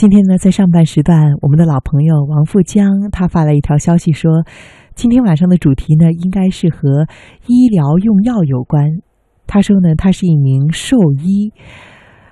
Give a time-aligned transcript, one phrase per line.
[0.00, 4.32] 今天呢，在上半时段，我们的老朋友王富江他发来一条消息说，
[4.94, 7.04] 今天晚上的主题呢，应该是和
[7.46, 8.82] 医疗用药有关。
[9.46, 11.52] 他说呢，他是一名兽医，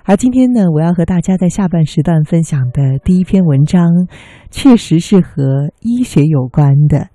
[0.03, 3.87] 而今天呢，我要和大家在下半时段分享的第一篇文章，
[4.49, 7.09] 确实是和医学有关的。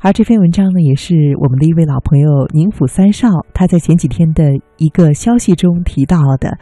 [0.00, 4.42] 而这篇文章呢，也是我们的一位老朋友宁府三少他在前几天的
[4.76, 6.58] 一个消息中提到的。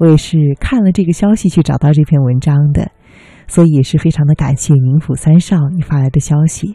[0.00, 2.90] 我也是看了这个消息去找到这篇文章的，
[3.46, 6.74] 所以也是非常的感谢宁府三少你发来的消息。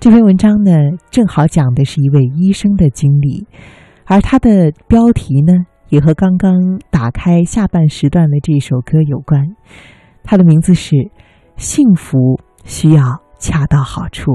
[0.00, 0.72] 这篇文章呢，
[1.08, 3.46] 正好讲的是一位医生的经历，
[4.06, 5.52] 而它的标题呢，
[5.88, 6.52] 也和刚刚
[6.90, 9.40] 打开下半时段的这首歌有关。
[10.24, 10.96] 它的名字是
[11.56, 14.32] 《幸福需要恰到好处》。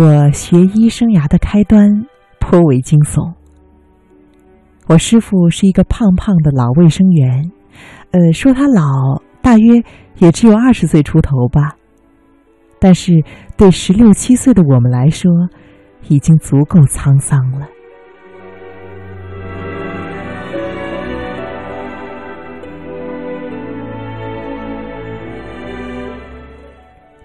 [0.00, 1.90] 我学医生涯的开端
[2.38, 3.34] 颇为惊悚。
[4.86, 7.50] 我师傅是一个胖胖的老卫生员，
[8.12, 9.82] 呃，说他老，大约
[10.18, 11.74] 也只有二十岁出头吧。
[12.78, 13.24] 但是
[13.56, 15.32] 对十六七岁的我们来说，
[16.06, 17.66] 已经足够沧桑了。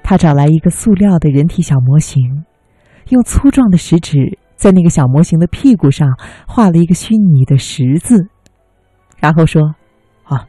[0.01, 2.43] 他找来一个塑料的人体小模型。
[3.09, 6.07] 用粗壮的食指在那个小模型的屁股上
[6.47, 8.27] 画了一个虚拟的十字，
[9.19, 9.75] 然后说
[10.23, 10.47] ：“啊，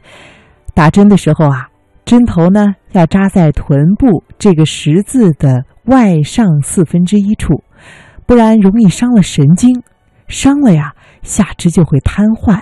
[0.73, 1.67] 打针的时候啊，
[2.05, 7.63] 针头呢要扎在臀部这个十字的外上四分之一处，
[8.25, 9.83] 不然容易伤了神经，
[10.27, 12.61] 伤了呀，下肢就会瘫痪，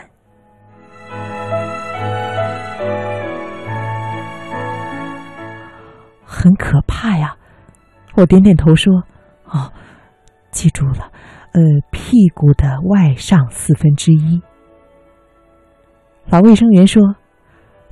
[6.25, 7.35] 很可怕呀。”
[8.15, 9.03] 我点点头说
[9.45, 9.71] ：“哦。”
[10.53, 11.11] 记住了，
[11.51, 14.41] 呃，屁股的外上四分之一。
[16.29, 17.15] 老卫生员说：“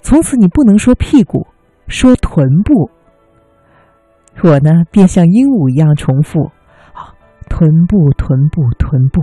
[0.02, 1.48] 从此你不能说屁股，
[1.88, 2.90] 说臀部。”
[4.44, 6.52] 我呢，便像鹦鹉一样重复
[6.94, 7.14] ：“啊，
[7.50, 9.22] 臀部，臀部，臀部。”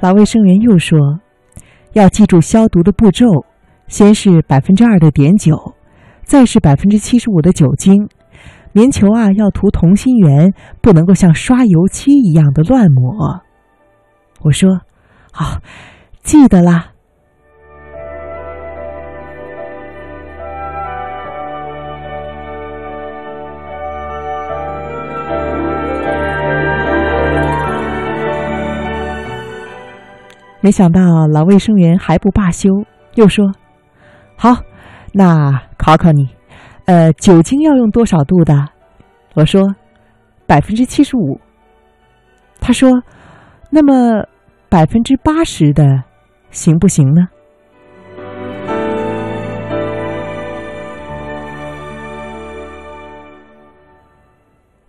[0.00, 0.98] 老卫生员又说
[1.92, 3.26] ：“要记住消毒的步骤。”
[3.90, 5.74] 先是百分之二的碘酒，
[6.22, 8.08] 再是百分之七十五的酒精。
[8.72, 13.40] 棉球啊，要涂同心圆，不能够像刷油漆一样的乱抹。
[14.42, 14.82] 我说
[15.34, 15.58] ：“好，
[16.22, 16.92] 记得啦。”
[30.62, 32.84] 没想到老卫生员还不罢休，
[33.16, 33.50] 又说。
[34.42, 34.56] 好，
[35.12, 36.26] 那考考你，
[36.86, 38.54] 呃，酒精要用多少度的？
[39.34, 39.74] 我说
[40.46, 41.38] 百分之七十五。
[42.58, 42.90] 他说，
[43.68, 44.26] 那么
[44.70, 46.04] 百分之八十的
[46.50, 47.28] 行不行呢？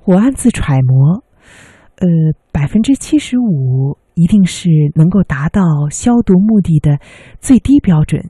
[0.06, 1.22] 我暗自揣摩，
[1.98, 2.08] 呃，
[2.54, 7.00] 百分之七十五一定是能够达到消毒目的的
[7.42, 8.30] 最低标准。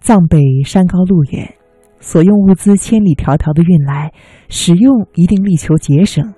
[0.00, 1.54] 藏北山高路远，
[2.00, 4.12] 所用物资千里迢迢的运来，
[4.48, 6.34] 使用一定力求节省，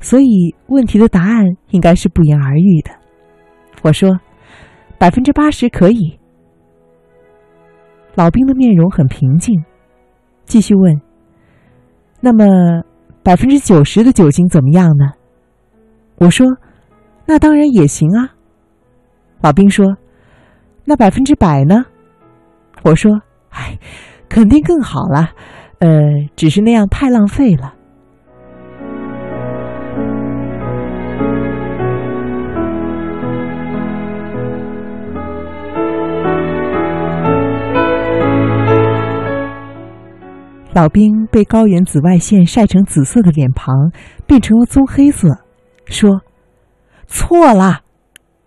[0.00, 2.90] 所以问题的答案应该是不言而喻的。
[3.82, 4.20] 我说，
[4.98, 6.18] 百分之八十可以。
[8.14, 9.64] 老兵的面容很平静，
[10.44, 11.00] 继续问
[12.20, 12.82] ：“那么
[13.22, 15.12] 百分之九十的酒精怎么样呢？”
[16.18, 16.46] 我说
[17.26, 18.34] ：“那当然也行啊。”
[19.40, 19.96] 老兵说
[20.84, 21.84] ：“那百分之百呢？”
[22.82, 23.78] 我说：“哎，
[24.28, 25.30] 肯定更好了，
[25.80, 25.88] 呃，
[26.36, 27.74] 只是那样太浪费了。”
[40.72, 43.90] 老兵被高原紫外线晒成紫色的脸庞
[44.24, 45.28] 变成了棕黑色，
[45.84, 46.22] 说
[47.08, 47.80] ：“错了，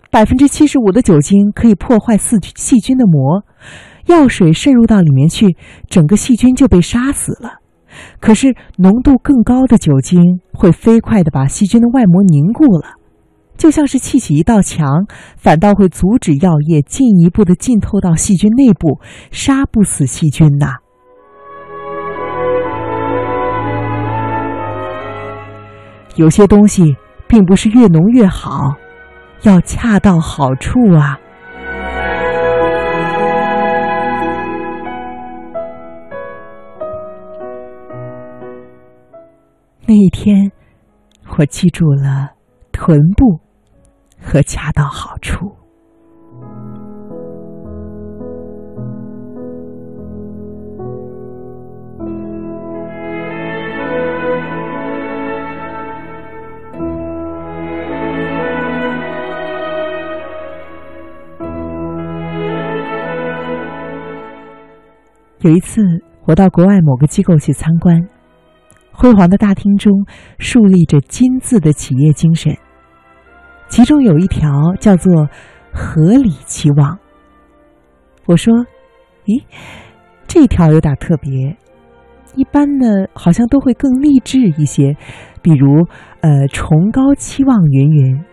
[0.09, 3.43] 百分之七十五的酒精可以破坏细细菌的膜，
[4.07, 5.55] 药水渗入到里面去，
[5.89, 7.59] 整个细菌就被杀死了。
[8.19, 12.95] 可是浓度更高的酒精会飞快的把细菌的外膜凝固了，
[13.55, 15.05] 就像是砌起一道墙，
[15.37, 18.99] 反倒会阻止药液进一步的浸透到细菌内部，
[19.31, 20.77] 杀不死细菌呐。”
[26.15, 26.95] 有些东西
[27.27, 28.75] 并不是越浓越好，
[29.43, 31.19] 要恰到好处啊。
[41.35, 42.29] 我记住了
[42.71, 43.39] 臀部
[44.21, 45.51] 和恰到好处。
[65.39, 65.81] 有一次，
[66.25, 68.07] 我到国外某个机构去参观，
[68.93, 69.91] 辉煌的大厅中
[70.37, 72.55] 树立着金字的企业精神，
[73.67, 75.27] 其中有一条叫做
[75.73, 76.99] “合理期望”。
[78.27, 78.53] 我说
[79.25, 79.43] ：“咦，
[80.27, 81.57] 这条有点特别。
[82.35, 84.95] 一般呢，好像都会更励志一些，
[85.41, 85.85] 比如
[86.21, 88.23] 呃，崇高期望云云。”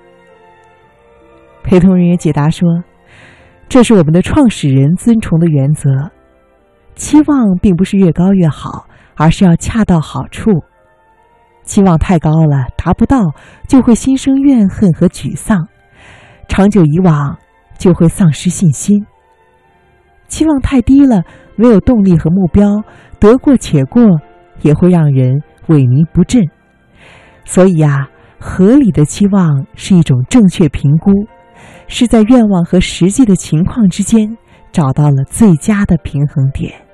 [1.64, 2.68] 陪同人员解答说
[3.68, 5.90] ：“这是我们的创始人尊崇的原则。”
[6.94, 8.86] 期望并不是越高越好，
[9.20, 10.50] 而是要恰到好处。
[11.62, 13.34] 期望太高了，达不到
[13.68, 15.68] 就会心生怨恨和沮丧，
[16.48, 17.36] 长久以往
[17.76, 19.04] 就会丧失信心。
[20.26, 21.22] 期望太低了，
[21.54, 22.82] 没有动力和目标，
[23.18, 24.02] 得过且过
[24.62, 26.42] 也会让人萎靡不振。
[27.44, 28.08] 所以啊，
[28.38, 31.12] 合理的期望是一种正确评估，
[31.88, 34.38] 是在愿望和实际的情况之间
[34.72, 36.89] 找到了最佳的平衡点。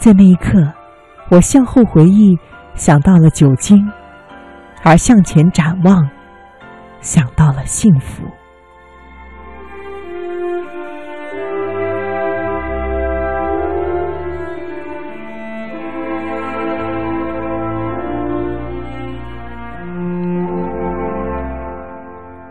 [0.00, 0.58] 在那一刻，
[1.30, 2.34] 我向后回忆，
[2.74, 3.76] 想到了酒精；
[4.82, 6.08] 而向前展望，
[7.02, 8.24] 想到了幸福。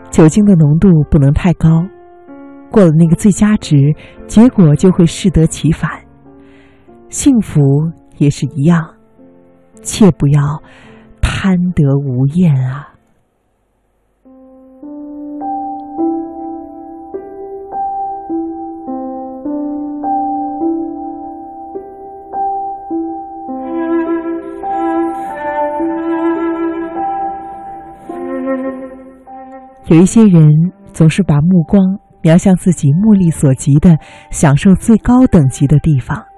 [0.08, 1.82] 酒精的浓度不能太高，
[2.70, 3.76] 过了那个最佳值，
[4.28, 5.99] 结果就会适得其反。
[7.10, 7.60] 幸福
[8.18, 8.94] 也是一样，
[9.82, 10.40] 切不要
[11.20, 12.86] 贪得无厌啊！
[29.86, 30.48] 有一些人
[30.92, 31.82] 总是把目光
[32.22, 33.98] 瞄向自己目力所及的、
[34.30, 36.29] 享受最高等级的地方。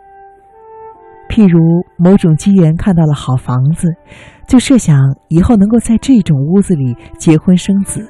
[1.32, 1.58] 譬如
[1.96, 3.88] 某种机缘看到了好房子，
[4.46, 8.02] 就设想以后能够在这种屋子里结婚生子；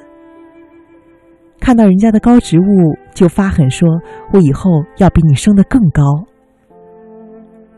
[1.61, 3.87] 看到人家的高职务，就发狠说
[4.33, 6.03] ：“我以后要比你升得更高。”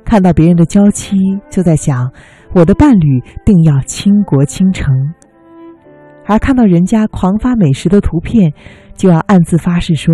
[0.03, 1.15] 看到别人的娇妻，
[1.47, 2.11] 就在想
[2.55, 4.91] ：“我的伴侣定要倾国倾城。”
[6.25, 8.51] 而看到人家狂发美食的图片，
[8.95, 10.11] 就要暗自发誓说：“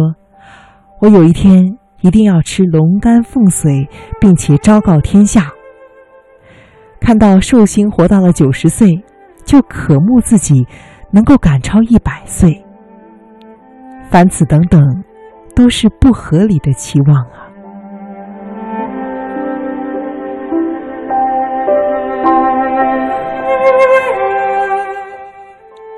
[0.99, 1.63] 我有一天。”
[2.01, 3.87] 一定要吃龙肝凤髓，
[4.19, 5.51] 并且昭告天下。
[6.99, 9.03] 看到寿星活到了九十岁，
[9.43, 10.67] 就渴慕自己
[11.11, 12.63] 能够赶超一百岁。
[14.09, 14.81] 凡此等等，
[15.55, 17.47] 都是不合理的期望啊！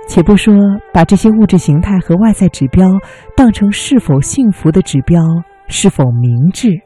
[0.08, 0.54] 且不说
[0.94, 2.88] 把这些物质形态和外在指标
[3.36, 5.20] 当成是否幸福的指标。
[5.68, 6.82] 是否明智？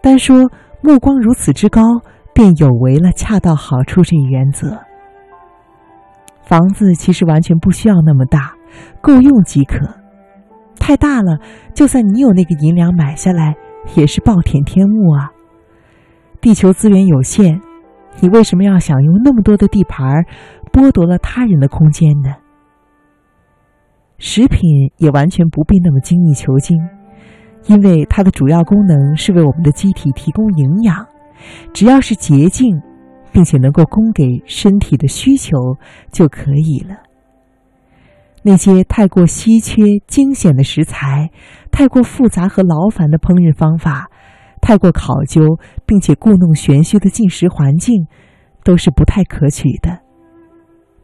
[0.00, 0.50] 单说
[0.82, 1.82] 目光如此之高，
[2.34, 4.78] 便有违了恰到好处这一原则。
[6.42, 8.52] 房子其实完全不需要那么大，
[9.00, 9.78] 够用即可。
[10.78, 11.38] 太大了，
[11.72, 13.54] 就算你有那个银两买下来，
[13.96, 15.32] 也是暴殄天物啊！
[16.42, 17.62] 地球资源有限，
[18.20, 20.26] 你为什么要享用那么多的地盘，
[20.70, 22.34] 剥夺了他人的空间呢？
[24.18, 26.76] 食品也完全不必那么精益求精。
[27.66, 31.06] 因为它的主要功能是为我们的机体提供营养，
[31.72, 32.80] 只要是洁净，
[33.32, 35.56] 并且能够供给身体的需求
[36.10, 36.96] 就可以了。
[38.42, 41.30] 那些太过稀缺、惊险的食材，
[41.70, 44.10] 太过复杂和劳烦的烹饪方法，
[44.60, 48.06] 太过考究并且故弄玄虚的进食环境，
[48.62, 50.00] 都是不太可取的。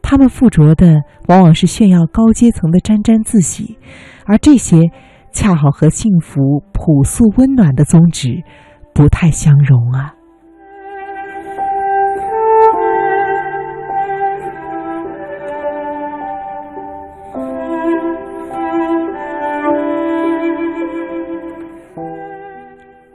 [0.03, 3.77] 他们附着的往往是炫耀高阶层的沾沾自喜，
[4.25, 4.91] 而这些
[5.31, 8.43] 恰好和幸福、朴素、温暖的宗旨
[8.93, 10.13] 不太相容啊。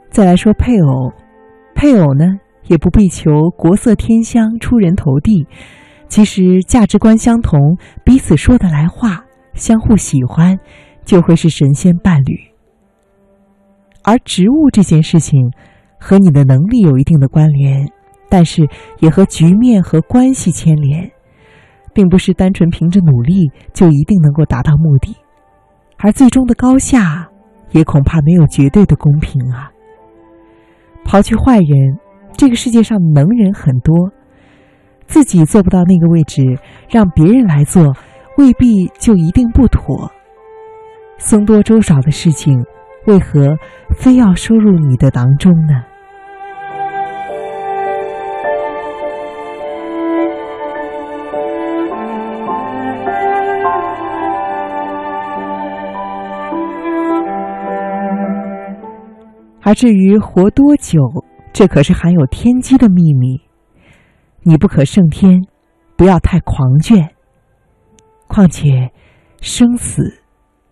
[0.09, 1.13] 再来说配偶，
[1.75, 2.25] 配偶呢
[2.65, 5.47] 也不必求国色天香、出人头地，
[6.07, 10.57] 其实价值观相同、彼此说得来话、相互喜欢，
[11.07, 12.37] 就会是神仙伴侣。
[14.03, 15.39] 而职务这件事情，
[15.97, 17.89] 和你的能力有一定的关联，
[18.29, 18.67] 但是
[18.99, 21.09] 也和局面和关系牵连，
[21.93, 25.15] 并不是单纯凭着努力就一定能够达到目的，
[25.97, 27.29] 而最终的高下，
[27.71, 29.71] 也恐怕没有绝对的公平啊。
[31.05, 31.97] 刨去坏人，
[32.33, 34.11] 这个世界上能人很多，
[35.05, 36.43] 自己做不到那个位置，
[36.89, 37.95] 让别人来做，
[38.37, 40.11] 未必就一定不妥。
[41.17, 42.63] 僧多粥少的事情，
[43.05, 43.57] 为何
[43.97, 45.83] 非要收入你的囊中呢？
[59.63, 61.01] 而至于活多久，
[61.51, 63.41] 这可是含有天机的秘密。
[64.43, 65.41] 你不可胜天，
[65.97, 67.09] 不要太狂倦。
[68.27, 68.91] 况且，
[69.41, 70.21] 生死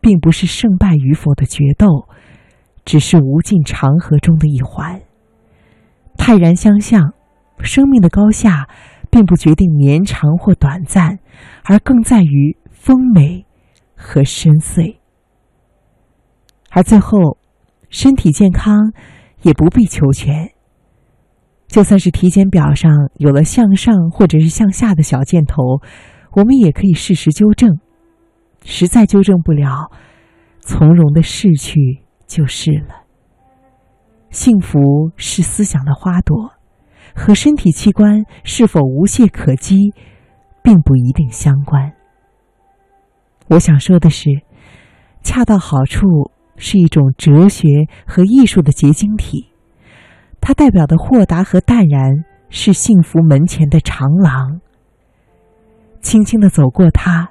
[0.05, 1.87] 并不是胜败与否的决斗，
[2.85, 5.01] 只是无尽长河中的一环。
[6.15, 7.15] 泰然相向，
[7.57, 8.69] 生命的高下，
[9.09, 11.17] 并不决定绵长或短暂，
[11.63, 13.47] 而更在于丰美
[13.95, 14.97] 和深邃。
[16.69, 17.39] 而最后。
[17.87, 18.91] 身体健康，
[19.43, 20.49] 也不必求全。
[21.67, 25.79] 就算是体检表上有了向上或者是向下的小箭头，
[26.33, 27.79] 我们也可以适时纠正。
[28.65, 29.89] 实在纠正不了，
[30.59, 31.79] 从容的逝去
[32.27, 33.05] 就是了。
[34.31, 36.51] 幸福是思想的花朵，
[37.15, 39.93] 和身体器官是否无懈可击，
[40.61, 41.93] 并不一定相关。
[43.47, 44.29] 我想说的是，
[45.23, 46.31] 恰到好处。
[46.57, 47.67] 是一种哲学
[48.07, 49.51] 和艺术的结晶体，
[50.39, 54.61] 它代表的豁达和淡然，是幸福门前的长廊。
[55.99, 57.29] 轻轻的走过它，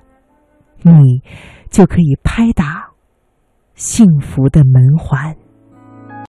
[0.85, 1.23] 你
[1.71, 2.91] 就可以拍打
[3.75, 5.44] 幸福的门环。